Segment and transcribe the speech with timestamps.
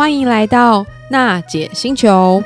[0.00, 2.42] 欢迎来到娜姐星球。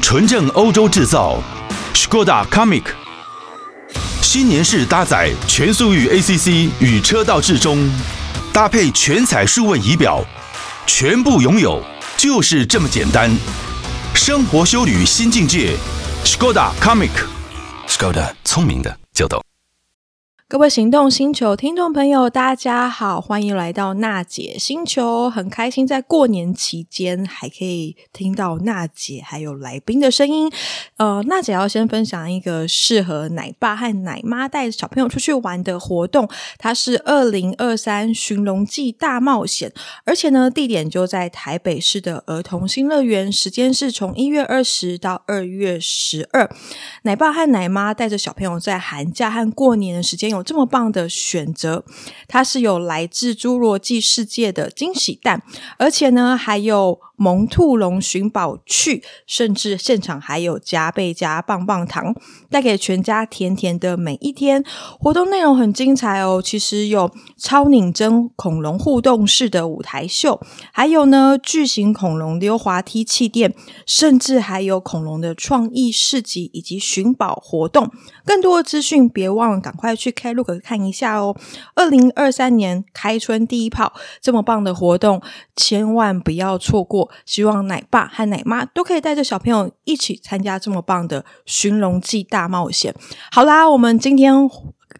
[0.00, 1.36] 纯正欧洲制造
[1.94, 2.84] ，Škoda Kamiq，
[4.22, 7.90] 新年式搭载全速域 ACC 与车道智中，
[8.52, 10.24] 搭配全彩数位仪表，
[10.86, 11.82] 全部拥有
[12.16, 13.36] 就是这么简单。
[14.14, 15.72] 生活修旅新境界
[16.24, 17.14] ，Škoda c o m i c
[17.98, 19.05] 高的聪明的。
[20.48, 25.28] 各位行动星球听众朋友，大家好，欢迎来到娜姐星球。
[25.28, 30.48] 很开心在过年期间还可以听到娜姐还有来宾的声音。
[30.98, 39.72] 呃，娜姐要先分享一个适合奶爸和奶妈带着小朋友出去玩的活动，它是二零二三寻龙记大冒险，
[40.04, 46.48] 而且呢，地点就在台北市的儿童新乐园，时间是从一月二十到二月十二。
[47.02, 51.84] 奶爸和奶妈带着小朋友在寒假和过年的时间有这么棒的选择，
[52.28, 55.42] 它是有来自侏罗纪世界的惊喜蛋，
[55.78, 62.14] 而且呢还有萌兔龙寻宝趣，甚至现场还有加倍加棒棒糖，
[62.50, 64.62] 带给全家甜甜的每一天。
[65.00, 70.40] 活动内容很精彩哦，其实有超拧真恐龙互动式的舞台秀，
[70.72, 73.54] 还有呢巨型恐龙溜滑梯气垫，
[73.86, 77.90] 甚至还有恐龙的创意市集以及寻宝活动。
[78.24, 81.36] 更多的资讯，别忘了赶快去看 Klook 看一下哦。
[81.74, 85.20] 二零二三年开春第一炮，这么棒的活动，
[85.54, 87.10] 千万不要错过。
[87.24, 92.94] 希望奶爸和奶妈都可以带着小朋友一起参加这么棒的寻龙记大冒险。
[93.30, 94.32] 好啦，我们今天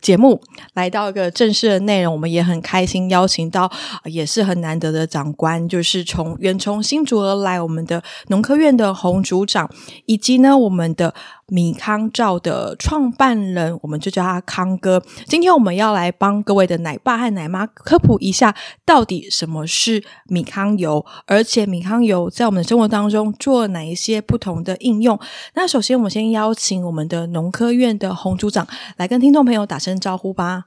[0.02, 0.40] 节目
[0.74, 3.70] 来到一个正式的内容，我们也很开心邀请到
[4.04, 9.70] 也是很难得的长官，就是从远从新竹而来我们的农科院的洪组长，
[10.04, 11.14] 以及呢我们的。
[11.48, 15.00] 米康照的创办人，我们就叫他康哥。
[15.26, 25.18] 今天我们要来帮各位的奶爸和奶妈科普一下，到底什么是米康油，而且米康油在我们的生活当中做哪一些不同的应用。
[25.54, 30.64] 那首先，我们先邀请我们的农科院的洪组长来跟听众朋友打声招呼吧。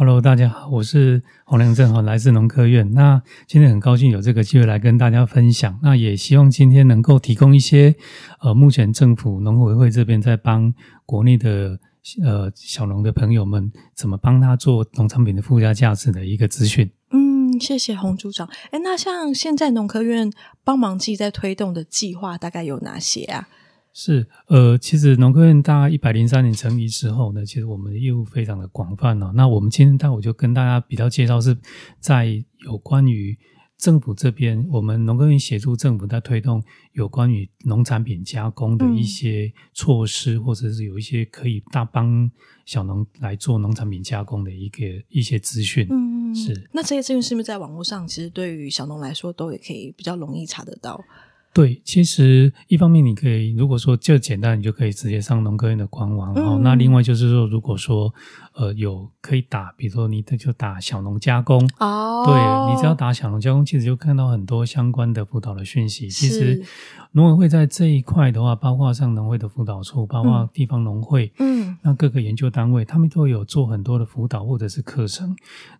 [0.00, 2.90] Hello，大家好，我是洪良正哈，来自农科院。
[2.94, 5.78] 那今天很高兴有这个机会来跟大家分享。
[5.82, 7.94] 那也希望今天能够提供一些
[8.40, 10.72] 呃，目前政府农委会这边在帮
[11.04, 11.78] 国内的
[12.24, 16.90] 呃小农的朋友们怎么帮他做农产品的附加价值的一个资讯。
[17.10, 18.48] 嗯，谢谢洪组长。
[18.70, 20.32] 诶，那像现在农科院
[20.64, 23.48] 帮忙自己在推动的计划大概有哪些啊？
[23.92, 29.32] 是，呃，其实农科院大概一百零三年成立之后呢，其实我们的业务非常的广泛哦。
[29.34, 31.56] 那我们今天待会就跟大家比较介绍，是
[31.98, 33.36] 在有关于
[33.76, 36.62] 政府这边，我们农科院协助政府在推动
[36.92, 42.30] 有关于农产品加工的一些措施，嗯、或者是有一些可以大帮
[42.64, 45.88] 小农来做农产品加工的一个一些资讯。
[45.90, 46.68] 嗯，是。
[46.72, 51.02] 那这些资讯是不是在网络上，其实对于小农来说，都也可以比较容易查得到？
[51.52, 56.32] 对，其实一方面你可以，如果说就简单，你就可以直接上农科院的官网。
[56.32, 58.14] 然后，嗯，那另外就是说，如果说
[58.54, 66.08] 呃有可以打，比如说你就打小农加工哦，对，你只要打小农加工，其实就看到很多相关的辅导的讯息。
[66.08, 66.62] 其实
[67.12, 75.34] 农委会在这一块的话，包括像农会的辅导处，包括地方农会，嗯，那各个研究单位，他们都有做很多的辅导或者是课程。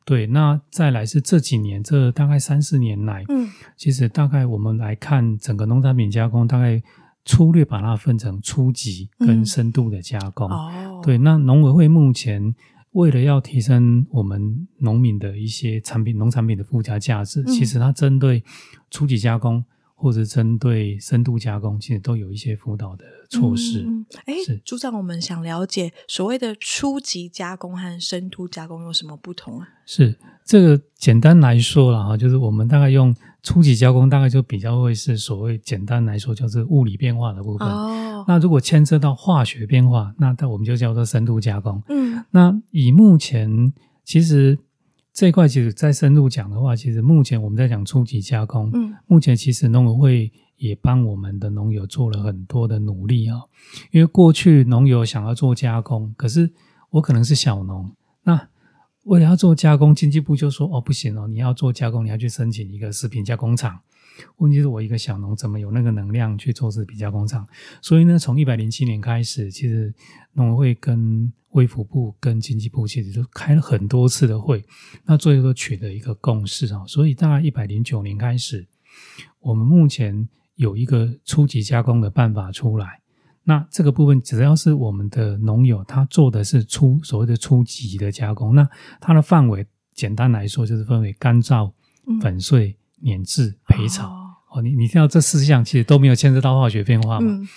[0.04, 6.82] 对，那再来是这几年，这大概三四年来，嗯，其实大概我们来看整个农产品加工，大概
[7.24, 10.50] 粗略把它分成初级跟深度的加工。
[10.50, 12.52] 嗯、哦，对，那农委会目前
[12.90, 18.42] 为了要提升我们农民的一些产品、农产品的附加价值，嗯、其实它针对
[18.90, 19.64] 初级加工。
[20.00, 23.82] 或者针对深度加工，其实都有一些辅导的措施。
[23.86, 24.34] 嗯，哎，
[24.64, 29.68] 组长，我们想了解所谓的初级加工和深度加工有什么不同啊？
[29.84, 37.68] 是这个简单来说了哈，就是我们大概用初级加工，大概就比较会是所谓简单来说就是物理变化的部分。
[37.68, 41.82] 哦，那如果牵涉到化学变化，那那我们就叫做深度加工。
[41.90, 43.70] 嗯，那以目前
[44.02, 44.58] 其实。
[45.12, 48.70] 这一块其实再深入讲的话，其实目前我们在讲初级加工。
[48.72, 53.40] 嗯，目前其实农委会也帮我们的农友做了很多的努力啊。
[53.90, 56.52] 因为过去农友想要做加工，可是
[56.90, 58.48] 我可能是小农，那
[59.04, 63.80] 为了要做加工，经济部就说：“哦，不行哦，你要做加工，你要去申请一个食品加工厂。”
[64.36, 67.46] 问题是我一个小农怎么有那个能量去做食品加工厂？
[67.80, 69.92] 所以呢，从一百零七年开始，其实
[70.32, 74.64] 农委会跟卫福部跟经济部其实都开了很多次的会，
[75.04, 76.84] 那最后都取得一个共识啊。
[76.86, 78.66] 所以大概一百零九年开始，
[79.40, 83.00] 我们目前有一个初级加工的办法出来。
[83.42, 88.68] 那这个部分只要是我们的农友，他做的是初所谓的初级的加工，那
[89.00, 91.72] 它的范围简单来说就是分为干燥、
[92.20, 94.08] 粉碎、碾制、焙炒。
[94.52, 97.30] 哦，你你听到这四项其实都没有牵涉到化学变化嘛？
[97.30, 97.48] 嗯、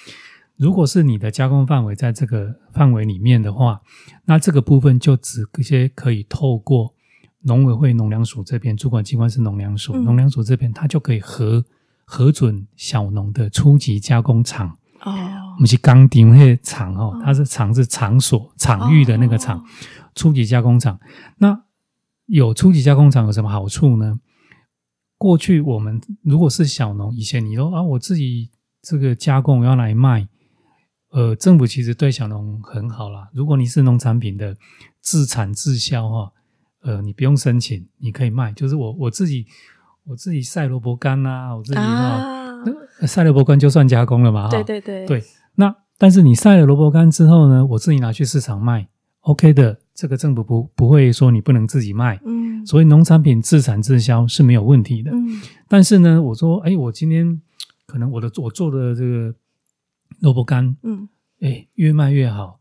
[0.58, 3.82] 如果是你的加工范围在这个范围里面的话，
[4.26, 6.94] 那这个部分就只一些可以透过
[7.42, 11.66] 农委会农粮署这边主管机关是农粮署，农粮署这边它就可以核
[12.06, 14.78] 核准小农的初级加工厂。
[15.02, 15.12] 哦，
[15.56, 19.64] 我们是钢钉那些厂哦，它是厂是场所场域的那个厂，哦、
[20.14, 21.00] 初级加工厂。
[21.40, 21.64] 那
[22.28, 24.20] 有初级加工厂有什么好处呢？
[25.24, 28.50] 过去我们如果是小农，以前你说啊，我自己
[28.82, 30.28] 这个加工要来卖，
[31.12, 33.30] 呃，政府其实对小农很好啦。
[33.34, 34.58] 如果你是农产品的
[35.00, 36.34] 自产自销哈，
[36.82, 38.52] 呃，你不用申请，你可以卖。
[38.52, 39.46] 就是我我自己
[40.04, 42.66] 我自己晒萝卜干呐，我自己哈、啊，
[43.08, 44.50] 晒萝卜干就算加工了嘛哈。
[44.50, 45.24] 对对对对。
[45.56, 48.90] 那但是你晒了萝卜干之后呢，我自己拿去市场卖
[49.22, 49.80] ，OK 的。
[49.96, 55.42] 这个政府不不会说你不能自己卖，嗯，所以农产品自产自销是没有问题的，嗯。
[55.68, 57.42] 但是呢，我说，哎，我今天
[57.86, 59.34] 可能我的我做的这个
[60.20, 61.08] 萝卜干，嗯，
[61.42, 62.60] 哎，越卖越好，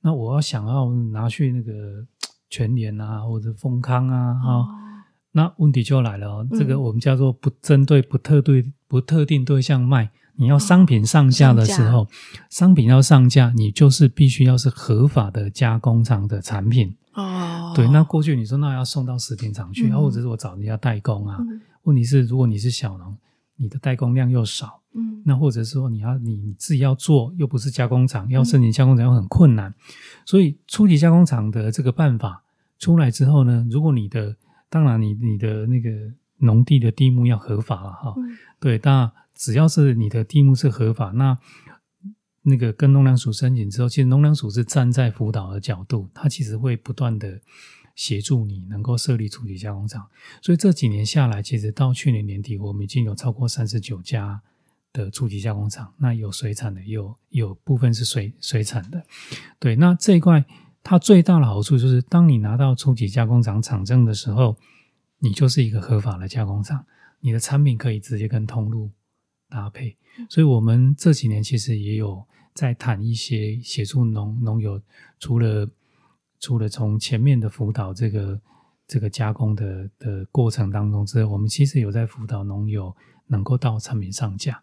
[0.00, 2.06] 那我要想要拿去那个
[2.48, 4.68] 全联啊，或者丰康啊，哈、哦，
[5.32, 10.10] 那问题就来了哦，这个我们叫做不针对不特对不特定对象卖。
[10.36, 12.08] 你要商品上架的时候，
[12.50, 17.03] 商品要上架，你就是必须要是合法的加工厂的产品哦。
[17.74, 21.38] 对，那过去你说那要送到食品厂去，或者是我找人家代工啊？
[21.82, 23.16] 问题是，如果你是小农，
[23.56, 29.74] 你的代工量又少，嗯，那或者是说你要你你自己要做，又不是加工厂，要申请加工厂又很困难。
[30.24, 32.42] 所以初级加工厂的这个办法
[32.78, 34.36] 出来之后呢，如果你的
[34.70, 35.90] 当然你你的那个
[36.38, 38.14] 农地的地目要合法了哈，
[38.60, 39.10] 对，当然。
[39.36, 41.36] 只要是你的地目是合法，那
[42.46, 47.40] 那个跟农粮署申请之后，其实农粮署是站在辅导的角度，它其实会不断的
[47.94, 50.06] 协助你能够设立初级加工厂。
[50.42, 54.42] 所以这几年下来，其实到去年年底，我们已经有超过三十九家
[54.92, 59.04] 的初级加工厂，那有水产的，有有部分是水水产的。
[59.58, 60.44] 对，那这一块
[60.82, 64.58] 它最大的好处就是，当你拿到初级加工厂厂证的时候，
[65.20, 66.84] 你就是一个合法的加工厂，
[67.20, 68.90] 你的产品可以直接跟通路。
[69.54, 69.96] 搭配，
[70.28, 74.82] 所以我们这几年其实也有在谈一些协助农农友，
[75.20, 75.70] 除了
[76.40, 78.40] 除了从前面的辅导这个
[78.88, 82.96] 这个加工的的过程当中之外，我们其实有在辅导农友
[83.28, 84.60] 能够到产品上架。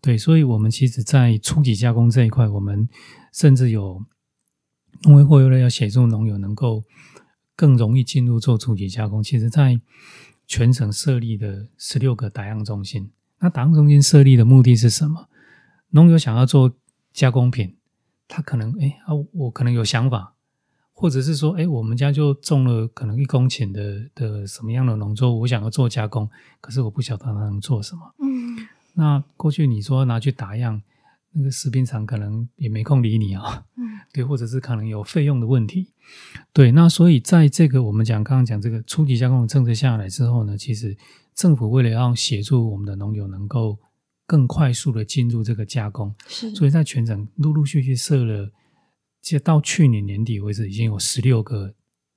[0.00, 2.88] 对，所以我们其实，在初级加工这一块，我们
[3.32, 4.04] 甚至有
[5.04, 6.82] 农委会为了要协助农友能够
[7.54, 9.80] 更容易进入做初级加工，其实在
[10.48, 13.12] 全省设立的十六个打样中心。
[13.42, 15.28] 那打样中心设立的目的是什么？
[15.90, 16.72] 农友想要做
[17.12, 17.76] 加工品，
[18.28, 20.34] 他可能哎啊，我可能有想法，
[20.92, 26.30] 或者是说，哎，我们家就种了可能一公顷的的什么样的农作物，我想要做加工，
[26.60, 28.14] 可是我不晓得他能做什么。
[28.20, 30.80] 嗯，那过去你说拿去打样，
[31.32, 33.64] 那个食品厂可能也没空理你啊。
[33.76, 35.90] 嗯， 对，或者是可能有费用的问题。
[36.52, 40.96] 对，那所以在这个我们讲刚刚讲这个初级加工的政策下来之后呢，其实。
[41.34, 43.78] 政府为了要协助我们的农友能够
[44.26, 48.50] 更快速的进入这个加工，是，所以在全省陆陆续续设了，
[49.20, 51.74] 其实到去年年底为止，已经有十六个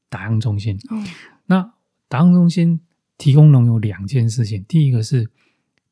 [0.09, 0.75] 打样中心。
[0.89, 1.03] 哦，
[1.47, 1.73] 那
[2.07, 2.79] 打样中心
[3.17, 5.29] 提供农友两件事情，第一个是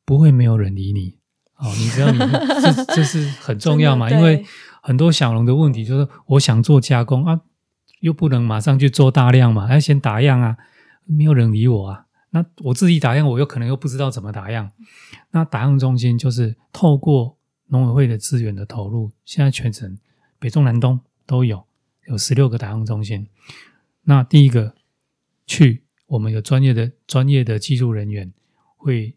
[0.04, 1.18] 不会没有人理你，
[1.56, 4.10] 哦，你知道你这 这是很重要嘛？
[4.10, 4.44] 因为
[4.82, 7.40] 很多小农的问题就是，我想做加工啊，
[8.00, 10.56] 又不能马上去做大量嘛，要先打样啊，
[11.04, 12.06] 没有人理我啊。
[12.34, 14.72] 那我自己打样，我又可能又不知道怎么打样。
[15.30, 17.38] 那打样中心就是透过
[17.68, 19.96] 农委会的资源的投入，现在全省
[20.40, 21.64] 北中南东都有
[22.08, 23.28] 有十六个打样中心。
[24.02, 24.74] 那第一个
[25.46, 28.32] 去，我们有专业的专业的技术人员
[28.76, 29.16] 会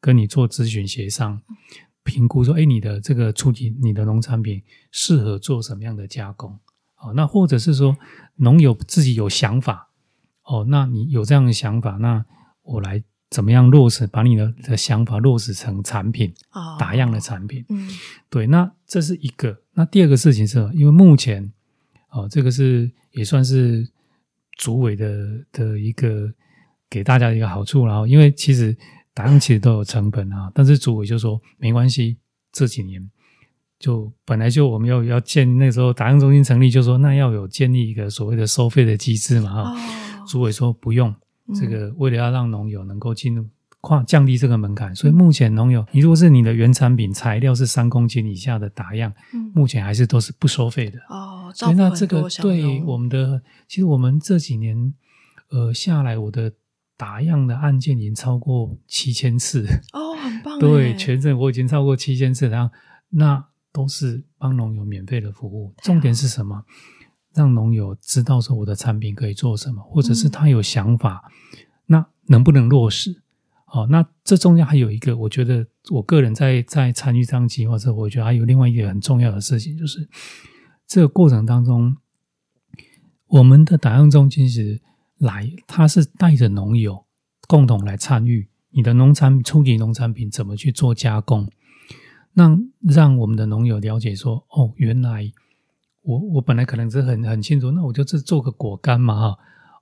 [0.00, 1.40] 跟你做咨询协商，
[2.02, 6.58] 评估说，哎，你的这个初级你的农产品适合做什么样的加工？
[6.96, 7.96] 好，那或者是说
[8.34, 9.90] 农友自己有想法，
[10.42, 12.26] 哦，那你有这样的想法，那
[12.66, 16.32] 我来怎么样落实，把你的的想法落实成产品，
[16.78, 17.64] 打样的产品。
[17.68, 17.88] 嗯，
[18.30, 19.56] 对，那这是一个。
[19.74, 21.52] 那第二个事情是，因为目前，
[22.10, 23.86] 哦，这个是也算是
[24.56, 26.32] 主委的的一个
[26.88, 27.84] 给大家的一个好处。
[27.86, 28.76] 然后，因为其实
[29.12, 32.18] 打样其实都有成本啊，但是主委就说没关系，
[32.52, 33.10] 这几年
[33.78, 40.26] 就本来就我们要要建那时候打样中心成立，就说那要有建立一个所谓的收费的机制嘛，哈。
[40.26, 41.14] 主委说不用。
[41.54, 43.46] 这个为了要让农友能够进入
[43.80, 44.94] 跨降低这个门槛。
[44.94, 51.52] 所以目前农友，你如果是你的原产品材料是三公斤以下的打样，嗯、目前还是都是不收费的哦。
[51.54, 54.92] 所以那这个对我们的，其实我们这几年
[55.50, 56.52] 呃下来，我的
[56.96, 60.58] 打样的案件已经超过七千次哦，很棒。
[60.58, 62.74] 对，全省我已经超过七千次，然后
[63.10, 65.72] 那都是帮农友免费的服务。
[65.82, 66.64] 重点是什么？
[67.36, 73.22] 让农友知道说我的产品可以做什么，或者是他有想法，嗯、那能不能落实？
[73.66, 80.08] 哦，那这中间还有一个，我觉得我个人在在参与这样计划之后，我觉得还有另外一个很重要的事情，就是
[80.86, 81.96] 这个过程当中，
[83.26, 84.80] 我们的打样中心实
[85.18, 87.04] 来，他是带着农友
[87.46, 91.50] 共同来参与你的农产初级农产品怎么去做加工，
[92.32, 95.32] 让让我们的农友了解说，哦，原来。
[96.06, 99.38] 我我本来可能是很很清楚，那我就是做个果干嘛哈，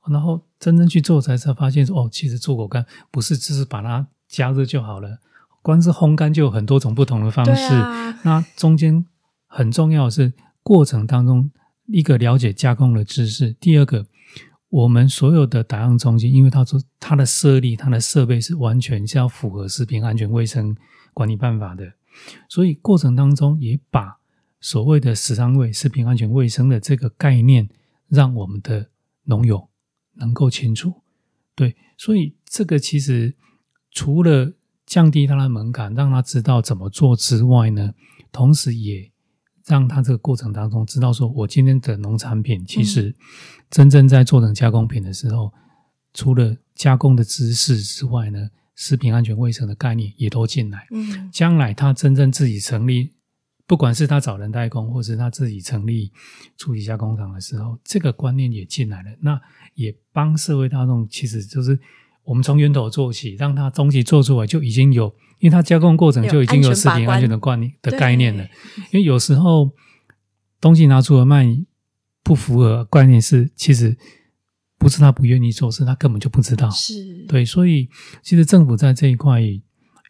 [0.09, 5.19] 然后真正去做才才发现说哦，其实做果干不是只是把它加热就好了，
[5.61, 7.75] 光是烘干就有很多种不同的方式。
[7.75, 9.05] 啊、那中间
[9.47, 11.51] 很重要的是过程当中
[11.89, 14.07] 一个了解加工的知识，第二个
[14.71, 20.75] 我们所有的打样中心，因为它说它的设立、它的设备是完全是要符合食品安全卫生
[21.13, 21.93] 管理办法的，
[22.49, 24.17] 所以过程当中也把。
[24.65, 27.69] 所谓的食安卫食品安全卫生的这个概念，
[28.09, 28.89] 让我们的
[29.25, 29.69] 农友
[30.15, 31.03] 能够清楚。
[31.55, 33.35] 对，所以这个其实
[33.91, 34.55] 除了
[34.87, 37.93] 降低他的门槛，让他知道怎么做之外呢，
[38.33, 39.13] 同时也
[39.67, 43.15] 让他这个过程当中知道，说我今天的农产品其实
[43.69, 45.53] 真正在做成加工品的时候，嗯、
[46.15, 50.87] 除了加工的知识之外呢，食品安全卫生的概念也都进来。
[50.91, 53.13] 嗯，将来他真正自己成立。
[53.67, 56.13] 不管是他找人代工，或是他自己成立
[56.57, 59.11] 初级加工厂的时候，这个观念也进来了。
[59.21, 59.41] 那
[59.75, 61.79] 也帮社会大众，其实就是
[62.25, 65.07] 我们从源头做起，让他东西做出来就已经有，
[65.39, 68.45] 因为他加工过程就已经有食品安全的观念的概念了。
[68.93, 69.71] 因为有时候
[70.61, 71.47] 东西拿出来卖
[72.23, 73.97] 不符合观念是，其实
[74.79, 76.71] 不是他不愿意做，是他根本就不知道。
[76.71, 77.89] 是对，所以
[78.23, 79.41] 其实政府在这一块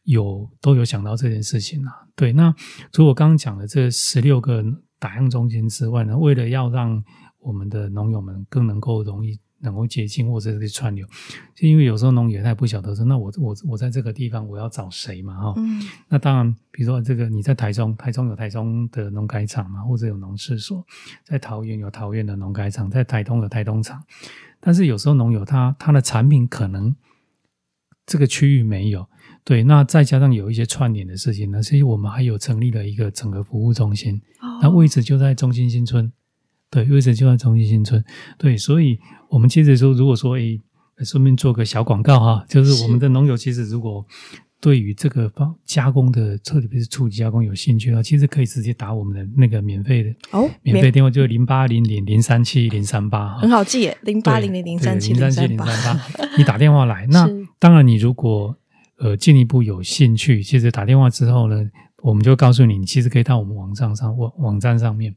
[0.05, 1.93] 有都有想到这件事情啊。
[2.17, 2.55] 对，那
[2.93, 4.65] 除了我刚刚讲的这十六个
[4.99, 7.03] 打样中心之外呢，为了要让
[7.41, 11.07] 我们的农友们更能够容易能够接近或者是串流，
[11.55, 15.55] 就因为有时候农友他也不晓得说，那我我我在这个地方我要找谁嘛哈？
[15.57, 15.83] 嗯。
[16.09, 20.85] 那当然，比如说这个你在台中，台中有台中的农改场嘛，或者有农事所；
[21.25, 24.03] 在桃园有桃园的农改场，在台东有台东厂。
[24.61, 26.95] 但是有时候农友他他的产品可能
[28.07, 29.09] 这个区域没有。
[29.45, 36.11] 对，那再加上有一些串联的事情呢，所以我们还有成立了一个整合服务中心，哦、那位置就在中心新村。
[36.71, 38.03] 对，位置就在中心新村。
[38.39, 38.99] 对，所以
[39.29, 40.59] 我们接着说，如果说诶，
[41.05, 44.05] 顺便做个小广告哈，就是我们的农友其实如果
[44.61, 55.67] 对于这个方加工的，特别是初级加工有兴趣的话，其实可以直接打我们的那个免费的哦，免费电话就是零八零零零三七零三八， 很好记耶，零八零零零三七零三八，
[56.39, 57.07] 你打电话来。
[57.09, 58.57] 那当然，你如果
[58.99, 61.69] 呃，进一步有兴趣，其实打电话之后呢，
[62.03, 65.15] 我们就告诉你，你其实可以到我们网站上网网站上面，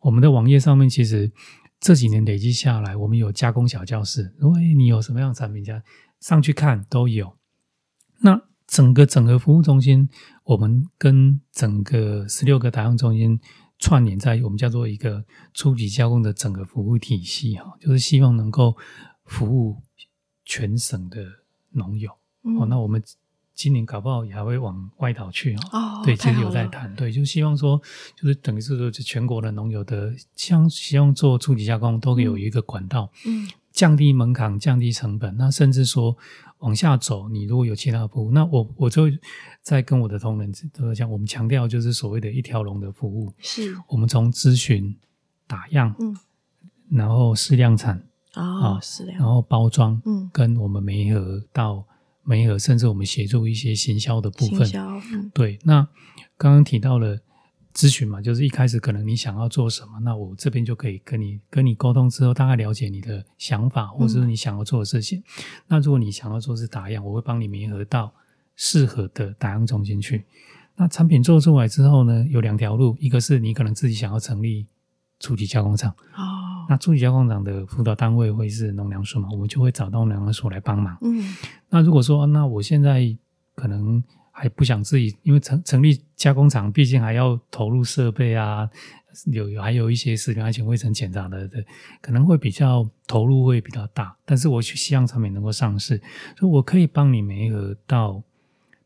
[0.00, 1.30] 我们的网页上面，其实
[1.78, 5.82] 这几年累积下来，我们有加工小教室，如果你有什么样的产品，加
[6.20, 7.36] 上去看都有。
[8.22, 10.08] 那整个整个服务中心，
[10.44, 13.38] 我们跟整个十六个打样中心
[13.78, 18.76] 串联在，我们叫做一个初级加工的整个服务体系哈，就是希望能够
[19.24, 19.76] 服务
[20.44, 21.22] 全省的
[21.72, 22.10] 农友。
[22.56, 23.02] 哦，那我们
[23.54, 26.00] 今年搞不好也还会往外岛去哦。
[26.04, 27.80] 对，其实有在谈，对，就希望说，
[28.14, 35.36] 就是等于是说，全国的农友的，像希望做初级加工都有一个管道，嗯，降低门槛，降低成本。
[35.36, 36.16] 那甚至说
[36.58, 39.06] 往下走，你如果有其他的服务，那我我就
[39.60, 44.96] 在跟我的同仁都讲，我们强调就是所谓的一条龙的服务，是我们从咨询、
[45.48, 46.16] 打样，嗯，
[46.90, 48.00] 然后试量产
[48.34, 51.84] 啊，试量，然后包装，嗯，跟我们媒合到。
[52.28, 54.70] 没有，甚至我们协助一些行销的部分。
[55.14, 55.88] 嗯、对，那
[56.36, 57.18] 刚刚提到了
[57.74, 65.20] 咨询嘛，就是一开始可能你想要做什么，那我这边就可以跟你跟你沟通之后，大概了解你的想法，或者是你想要做的事情。
[65.20, 65.24] 嗯、
[65.68, 68.12] 那如果你想要做是打样，我会帮你媒合到
[68.56, 70.26] 适合的打样中心去。
[70.76, 74.66] 那产品做出来之后呢，有两条路，一个是你可能自己想要成立
[75.18, 75.90] 初级加工厂。
[76.14, 79.28] 哦那初级加工厂的辅导单位会是农粮署嘛？
[79.32, 80.96] 我们就会找到农粮署来帮忙。
[81.00, 81.34] 嗯，
[81.70, 83.16] 那如果说那我现在
[83.54, 88.68] 可能还不想自己，因为成成立加工厂，毕竟还要投入设备啊，
[89.32, 91.64] 有有还有一些食品安全卫生检查的的，
[92.02, 95.96] 可能会比较投入会比较大，但是我去希望产品能够上市，
[96.38, 98.22] 所以我可以帮你媒合到，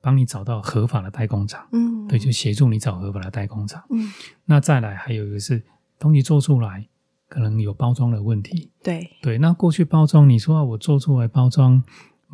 [0.00, 4.08] 帮你找到合法的代工厂，嗯，对，就协助你找合法的代工厂，嗯，
[4.44, 5.62] 那再来还有一个是
[5.98, 6.88] 东西做出来
[7.32, 11.82] 可能有包装的问题，对对，那过去包装你说啊，我做出来包装。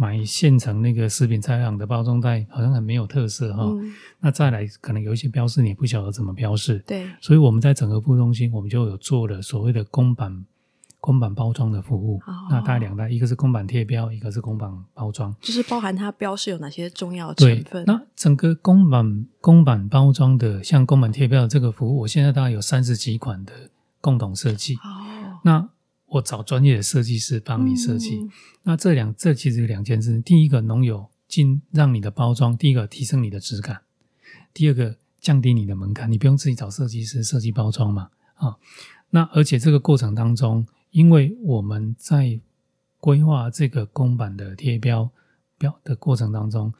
[0.01, 3.93] 买现成那个食品材料的包装袋，好像很没有特色哈、嗯。
[4.21, 6.79] 那再来，可能有一些标示你不晓得怎么标示。
[6.87, 10.47] 对，所以我们在整个服务中心，我们就有做了所谓的公版
[11.01, 12.17] 公版包装的服务。
[12.29, 17.83] 哦、那大概两代，一个是公版贴标，一个是公版包装，就是包含它标示有哪些重要成分。
[17.85, 23.53] 那整个公版公版包装的，像公版贴标的这个服务，我现在大概有三十几款的
[24.01, 24.75] 共同设计。
[24.77, 25.69] 哦，那。
[26.11, 28.17] 我找专业的设计师帮你设计。
[28.17, 28.31] 嗯、
[28.63, 33.77] 那这两这其实有两件事：第一个，农友进让你的包装，第一个提升你的质感；
[34.55, 38.09] 第二个，降低你的门槛，你不用自己找设计师设计包装嘛。
[38.37, 38.57] 啊，
[39.11, 42.41] 那而且这个过程当中，因为我们在
[42.97, 45.11] 规划这个公版的贴标
[45.59, 46.73] 标的过程当中，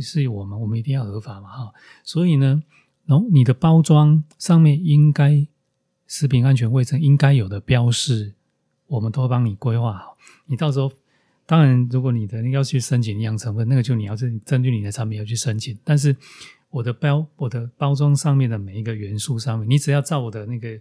[0.00, 1.72] 是我们我们一定要合法嘛，哈。
[2.02, 2.64] 所以呢，
[3.04, 5.46] 然后你的包装上面应该
[6.06, 8.34] 食品安全卫生应该有的标示。
[8.88, 10.92] 我们都会帮你规划好，你到时候
[11.44, 15.76] 当然，如果你的要去申请营养成分，那个就你要是根据你的产品要去申请。
[15.82, 16.14] 但是
[16.70, 20.80] 我的标，我的包装上面的每一个元素上面，你只要照我的那个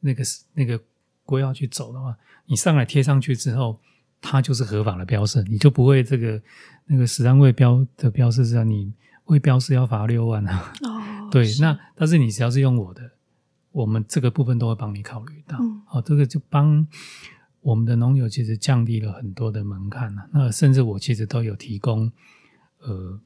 [0.00, 0.24] 那个
[0.54, 0.80] 那个
[1.26, 3.78] 规划去走的话，你上来贴上去之后，
[4.22, 6.40] 它就是合法的标示，你就不会这个
[6.86, 8.90] 那个食安卫标的标示是让你
[9.26, 10.72] 未标示要罚六万啊。
[10.84, 13.10] 哦， 对，那但是你只要是用我的，
[13.72, 15.58] 我们这个部分都会帮你考虑到。
[15.60, 16.86] 嗯，好，这个就帮。
[17.64, 22.10] 我们的农友其实降低了很多的门槛了，那甚至我其实都有提供，
[22.80, 23.20] 呃，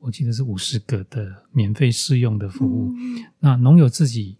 [0.00, 2.90] 我记得是五十个的免费试用的服务。
[2.90, 4.38] 嗯、那农友自己，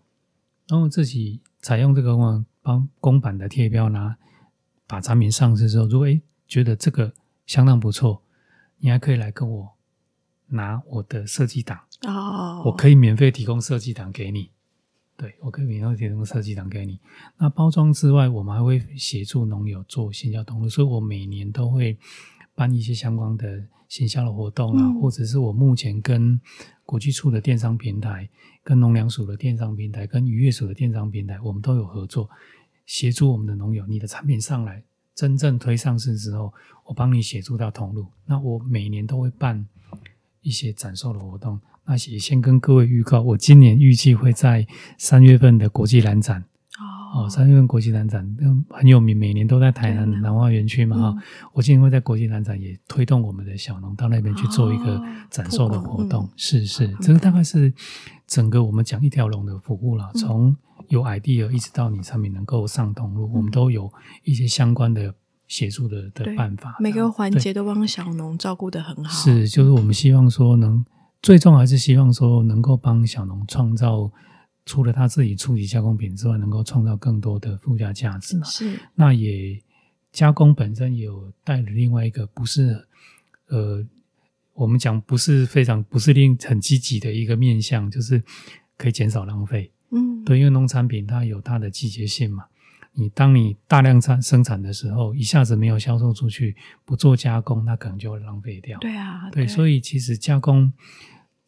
[0.70, 4.18] 农友自己采用这个公帮公版的贴标拿，
[4.88, 7.12] 把产品上市之后，如果诶觉得这个
[7.46, 8.24] 相当不错，
[8.78, 9.72] 你还可以来跟我
[10.48, 14.50] 拿我的设计档哦，我可以免费提供设计档给你。
[15.16, 16.98] 对，我可以免费提供设计档给你。
[17.38, 21.96] 那包装之外，我们还会协助农友做行销通路，所以我每年都会
[22.54, 26.40] 办一些相关的行销的活动啊，嗯、或者是我目前跟
[26.84, 28.28] 国际处的电商平台、
[28.64, 32.28] 跟农粮署的电商平台、跟渔业署的电商平台，我们都有合作，
[32.86, 34.82] 协助我们的农友，你的产品上来
[35.14, 36.52] 真正推上市之后，
[36.86, 38.06] 我帮你协助到通路。
[38.26, 39.68] 那我每年都会办
[40.40, 41.60] 一些展售的活动。
[41.84, 44.66] 那也先跟各位预告，我今年预计会在
[44.98, 46.44] 三月份的国际兰展
[47.14, 48.26] 哦，三月份国际兰展
[48.70, 51.22] 很有名，每年都在台南南花园区嘛哈、嗯。
[51.52, 57.70] 我今年会在国际兰展也推动我们的小农到那边去做一个展售的活动，哦、是是，这个大概是
[58.26, 60.56] 整个我们讲一条龙的服务了，从
[60.88, 63.92] 有 idea 一直到你产品能够上通路，嗯、我们都有
[64.24, 65.14] 一些相关的
[65.48, 69.10] 协助的的办法，每个环节都帮小农照顾得很好。
[69.10, 70.82] 是，就是我们希望说能。
[71.22, 74.10] 最终还是希望说能够帮小农创造，
[74.66, 78.40] 除了他自己初级加工品之外，能够创造更多的附加价值。
[78.44, 79.62] 是，那也
[80.10, 82.88] 加工本身也有带了另外一个不是，
[83.46, 83.86] 呃，
[84.52, 88.20] 我们讲不是非常不是令很积极的一个面向，就是
[88.76, 89.70] 可以减少浪费。
[89.90, 92.46] 嗯，对，因为农产品它有它的季节性嘛。
[92.94, 98.78] 你当你大量产生产的时候，一下子没有销售出去，不做加工，那可能就会浪费掉。
[98.80, 100.72] 对啊，对，对，所以其实加工。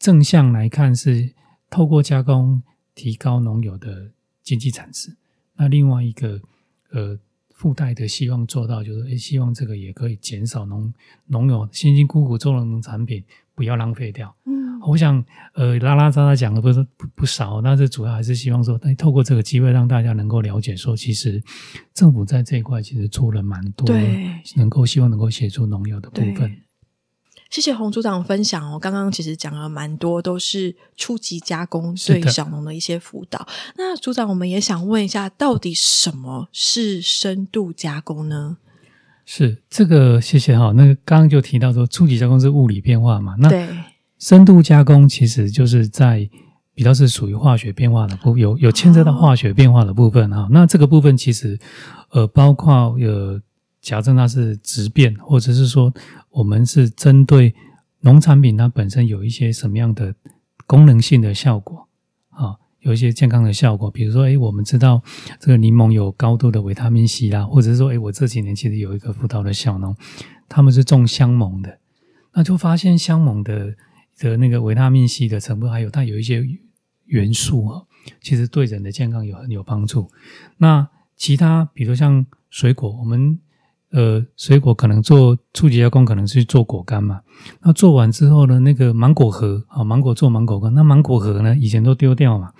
[0.04, 1.32] 正向来看是
[1.70, 2.62] 透过加工
[2.94, 4.10] 提高农友的
[4.42, 5.16] 经济产值，
[5.56, 6.38] 那另外一个
[6.90, 7.18] 呃
[7.54, 10.92] 附带的希望做到就是，诶，希望这个也可以减少农
[11.28, 14.36] 农友辛辛苦苦做的农产品不要浪费掉。
[14.44, 21.42] 嗯，我想呃拉拉杂杂讲的不是不不少，但是主要还是希望说，诶，透过这个机会让大家能够了解说，其实
[21.94, 26.60] 政府在这一块其实做了蛮多，对，能够希望能够协助农友的部分。
[27.54, 33.46] 谢谢洪组长分享哦，刚刚其实讲了蛮多，都是初级加工对小农的一些辅导。
[33.76, 38.56] 那组长，我们也想问一下，到底什么是深度加工呢？
[39.24, 40.72] 是这个，谢谢哈。
[40.72, 43.36] 那个刚刚就提到说，初级加工是物理变化嘛？
[43.38, 43.68] 那对，
[44.18, 46.28] 深度加工其实就是在
[46.74, 50.48] 比较是属于化学变化的部分，有有牵涉到化学变化的部分哈、哦。
[50.50, 51.56] 那这个部分其实
[52.10, 53.40] 呃，包括有。
[53.84, 55.92] 假设它是质变，或者是说
[56.30, 57.54] 我们是针对
[58.00, 60.14] 农产品它本身有一些什么样的
[60.66, 61.86] 功能性的效果
[62.30, 65.02] 啊，有一些健康的效果，比如说，诶，我们知道
[65.38, 69.94] 这个柠檬有高度的维他命 C 啦，或者是说，诶，我这几年其实有一个辅导的小农，
[70.48, 71.78] 他们是种香檬的，
[72.32, 73.74] 那就发现香檬的
[74.18, 76.42] 的那个维他命 C 的成分，还有它有一些
[77.04, 77.82] 元素啊，
[78.22, 80.10] 其实对人的健康有很有帮助。
[80.56, 83.38] 那其他比如像水果，我们
[83.94, 87.20] 呃水果可能做初级加工，可能是做果干嘛。
[87.62, 92.52] 那做完之后呢，那个芒果核啊，芒果做芒果干，那芒果核呢以前都丢掉嘛。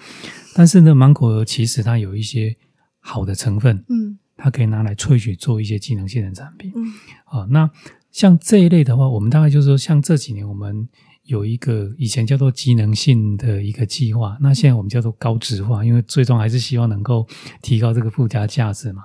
[0.55, 2.57] 但是呢，芒果核其实它有一些
[3.01, 6.87] 好的成分，嗯，它可以拿来萃取做一些机能性的产品，嗯，
[7.27, 7.69] 啊，那
[8.13, 10.89] 像这一类的话，我们大概就是说，像这几年我们。
[11.27, 17.27] 有一个以前叫做机能性的一个计划，那现在我们叫做高值化，因为最终还是希望能够
[17.63, 19.03] 提高这个附加价值嘛。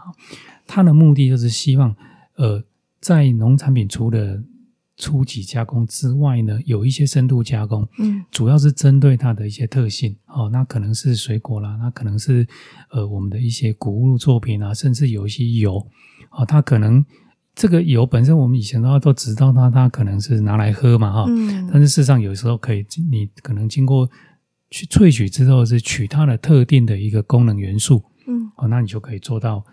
[0.67, 1.95] 它的目的就是希望，
[2.39, 2.63] 呃，
[2.99, 4.41] 在农产品除了
[4.95, 12.47] 初级加工之外呢，有一些深度加工，嗯，主要是针对它的一些特性，哦，那可能是水果啦，那可能是
[12.91, 15.85] 呃我们的一些谷物作品啊，甚至有一些油，
[16.31, 17.05] 哦，它可能。
[17.55, 21.67] 这个油本身，我们以前的话都知道它，它可能是拿来喝嘛，哈、嗯。
[21.69, 24.09] 但是事实上，有时候可以，你可能经过
[24.69, 29.65] 去萃取之后，是取它的特定的一个功能元素，嗯，哦，那你就可以做到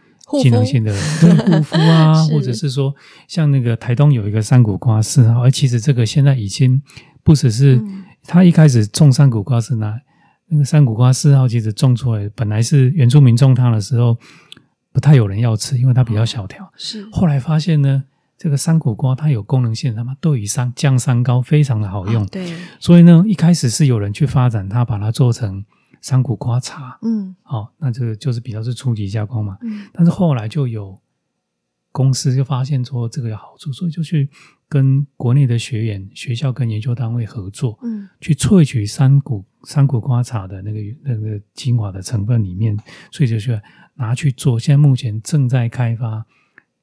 [0.42, 2.94] 机能性的护肤啊， 或者是说，
[3.28, 6.82] 像那个台东有一个山谷瓜四号，而其实这个现在已经
[7.22, 7.82] 不只是
[8.24, 10.00] 他一开始种山谷瓜是拿
[10.48, 14.16] 那个山谷瓜四号，其实种出来本来是原住民种它的时候。
[14.92, 16.66] 不太有人要吃，因为它比较小条。
[16.74, 18.04] 是，后来发现呢，
[18.38, 22.22] 这个山谷瓜它有功能性，它嘛对于三降三高非常的好用。
[22.22, 25.62] 哦、对，所以呢，一开始是有人去发展它，把它做成
[26.00, 26.98] 山谷瓜茶。
[27.02, 29.58] 嗯，好、哦，那这个就是比较是初级加工嘛。
[29.62, 31.00] 嗯，但是后来就有
[31.92, 34.28] 公司就发现说这个有好处，所以就去
[34.68, 42.76] 跟国内的学员、学校跟研究单位合作，嗯，去萃取山谷山谷瓜茶的那个那个精华的成分里面，
[43.10, 43.60] 所以就去。
[43.98, 46.26] 拿去做，现在目前正在开发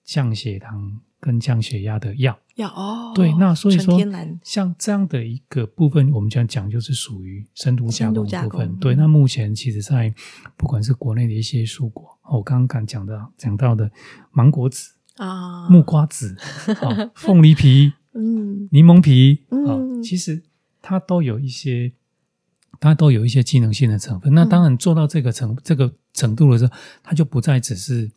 [0.03, 2.39] 降血糖跟降血压的药。
[2.55, 3.97] 药哦，对，那所以说，
[4.43, 8.75] 像这样的一个部分，我们讲讲就是属于深度加工的部分。
[8.77, 10.13] 对，那目前其实，在
[10.55, 13.89] 不管是国内的一些蔬果，我刚刚讲的讲到的
[14.31, 16.35] 芒果籽啊、木瓜籽、
[17.15, 20.43] 凤梨皮、 嗯、柠檬皮啊，其实
[20.81, 21.93] 它都有一些。
[22.79, 28.11] 它都有一些机能性的成分，那当然做到这个程、嗯、这个程度的时候，它就不再只是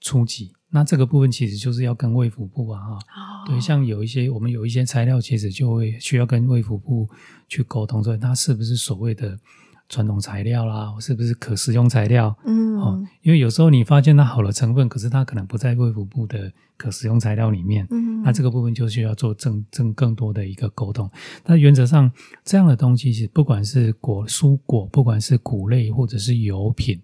[0.00, 0.50] 初级。
[0.70, 2.98] 那这个部分其实就是要跟卫福部啊，哈、哦，
[3.46, 7.08] 对，像有一些我们有一些材料，其实就会需要跟卫福部
[7.48, 9.38] 去沟通，说它是不是所谓的。
[9.90, 12.36] 传统材料啦，是不是可食用材料？
[12.44, 17.86] 嗯，哦，因为有时候你发现它好的成分，可是它可能不在卫福部的可食用材料里面。
[17.90, 21.10] 嗯，那这个部分就需要做正正更多的一个沟通。
[21.46, 22.12] 那原则上，
[22.44, 27.00] 这样的东西是不管是果蔬果，不管是谷类或者是油品，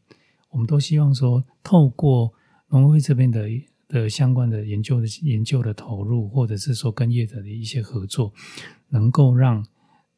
[0.51, 2.35] 我们都希望说，透过
[2.69, 3.49] 农会这边的
[3.89, 8.33] 的相关的研究的研究的投入，或者是说跟业者的一些合作，
[8.89, 9.65] 能够让。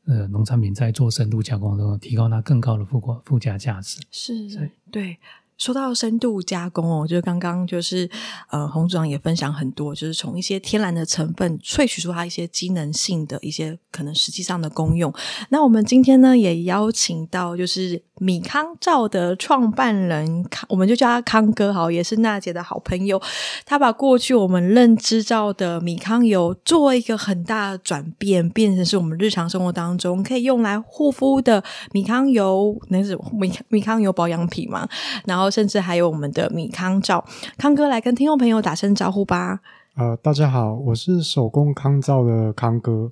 [0.09, 4.01] 呃，农产品在做深度加工中，提高它更高的附加附加价值。
[4.13, 5.19] 是，对。
[5.59, 8.09] 说到深度加工哦，就是刚刚就是
[8.51, 15.13] 呃，洪组长也分享很多，就是从一些天然的成分萃取出它一些机能性的一些可能实际上的功用。
[15.49, 23.21] 那我们今天呢，也邀请到就是米康皂的创办人康，我们就叫他康哥好，也是娜姐的好朋友。
[23.65, 34.87] 他把过去我们认知到的米康油做一个很大的转变，变成是我们日常生活当中可以用来护肤的米康油，那是米米康油保养品嘛，
[35.25, 35.46] 然后。
[35.51, 37.25] 甚至还有我们的米康照，
[37.59, 39.61] 康哥来跟听众朋友打声招呼吧。
[39.97, 43.11] 呃，大家好，我是手工康照的康哥。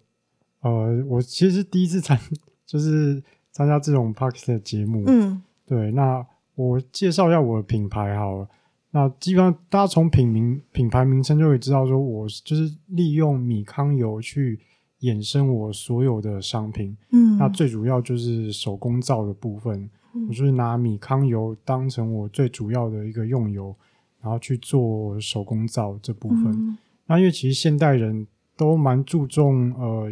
[0.61, 2.19] 呃，我其实第一次参，
[2.67, 5.03] 就是参加这种 Parks 的节目。
[5.07, 5.91] 嗯，对。
[5.93, 8.49] 那我介绍一下我的品牌好了。
[8.91, 14.61] 那基本上大家从品名、品牌名称就会知道，说我就是利用米康油去
[15.01, 16.97] 衍生我所有的商品。
[17.13, 19.89] 嗯，那最主要就是手工皂的部分。
[20.29, 23.75] 我就是拿米糠油当成我最主要的一个用油，
[24.23, 26.47] 然后去做手工皂这部分。
[26.47, 30.09] 嗯、那因为其实现代人都蛮注重呃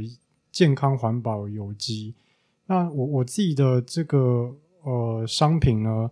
[0.50, 2.14] 健康环保有机。
[2.66, 6.10] 那我我自己的这个呃商品呢，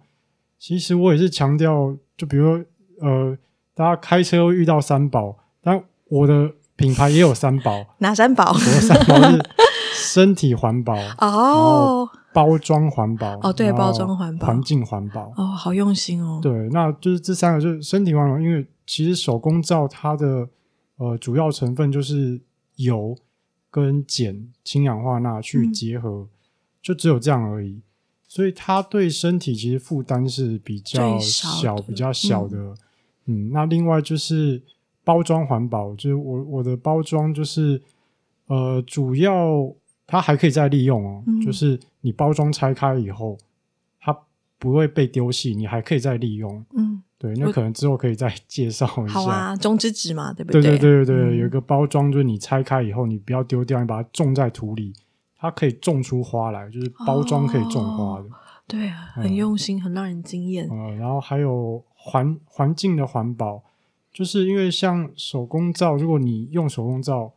[0.59, 2.65] 其实我也是强调，就比如说
[3.01, 3.37] 呃
[3.75, 7.87] 大家开车会遇到三宝，但我的品牌也有三宝。
[7.99, 8.53] 哪三宝？
[8.53, 9.39] 我的三宝是
[9.95, 12.10] 身体环保哦。
[12.33, 16.39] 包装环保哦，对，包装环保，环境环保哦，好用心哦。
[16.41, 18.39] 对，那就是这三个，就是身体环保。
[18.39, 20.49] 因为其实手工皂它的
[20.97, 22.41] 呃主要成分就是
[22.77, 23.17] 油
[23.69, 26.29] 跟碱、氢氧化钠去结合，嗯，
[26.81, 27.81] 就只有这样而已。
[28.29, 32.57] 所以它对身体其实负担是比较小、比较小的。
[32.57, 32.77] 嗯，
[33.27, 34.63] 嗯，那另外就是
[35.03, 37.83] 包装环保，就是我我的包装就是
[38.47, 39.75] 呃主要。
[40.11, 43.39] 它还可以再利用哦，嗯、就是你包装拆开以后，
[44.01, 44.15] 它
[44.59, 46.65] 不会被丢弃，你还可以再利用。
[46.77, 49.15] 嗯，对，那可能之后可以再介绍一下。
[49.15, 50.61] 好啊，中之纸嘛，对不对？
[50.61, 54.93] 对对对对对，嗯、有一个包装，就是你拆开以后，你不要丢掉，你把它种在土里，
[55.39, 58.25] 它可以种出花来，就是包装可以种花的。
[58.25, 58.31] 哦、
[58.67, 60.67] 对啊，很用心，嗯、很让人惊艳。
[60.69, 63.63] 呃、嗯，然后还有环环境的环保，
[64.13, 67.33] 就是因为像手工皂，如果你用手工皂，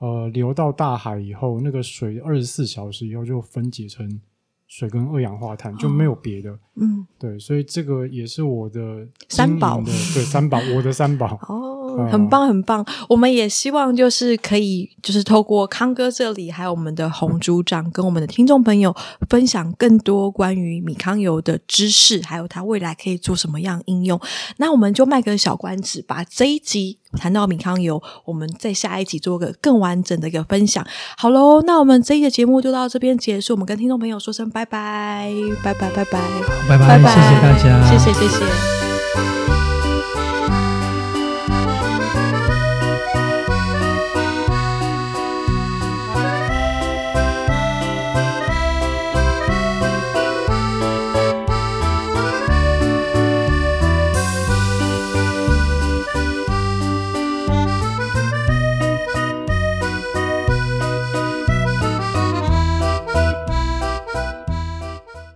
[0.00, 4.20] 呃，流到大海以后，那个水二十四小时以后就分解成。
[4.72, 11.79] 水跟二氧化碳就没有别的，嗯，对，所以这个也是我的三宝，对，三宝，我的三宝，哦，
[12.10, 12.84] 很棒，很棒。
[13.08, 18.94] 我们也希望就是可以，就是透过康哥这里，还有我们的洪组长跟我们的听众朋友
[19.28, 24.20] 分享更多关于米糠油的知识，还有它未来可以做什么样应用。
[24.56, 26.98] 那我们就卖个小关子，把这一集。
[27.18, 30.86] 谈到米糠油，我们在下一集做个更完整的一个分享。
[31.16, 33.54] 好喽，那我们这一集节目就到这边结束。
[33.54, 35.28] 我们跟听众朋友说声拜拜，
[35.60, 36.20] 拜拜，拜拜，
[36.68, 38.79] 拜拜，谢谢大家，谢谢，谢谢。